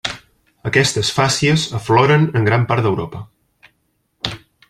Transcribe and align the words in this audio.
Aquestes 0.69 1.11
fàcies 1.17 1.65
afloren 1.81 2.25
en 2.41 2.49
gran 2.49 2.65
part 2.73 2.85
d'Europa. 2.87 3.25